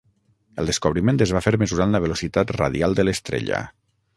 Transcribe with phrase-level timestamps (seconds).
[0.61, 3.61] El descobriment es va fer mesurant la velocitat radial de l'estrella.